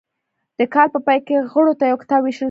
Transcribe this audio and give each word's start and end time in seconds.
د 0.57 0.59
کال 0.73 0.87
په 0.93 0.99
پای 1.05 1.19
کې 1.27 1.35
غړو 1.51 1.73
ته 1.79 1.83
یو 1.85 2.01
کتاب 2.01 2.19
ویشل 2.21 2.35
کیږي. 2.35 2.39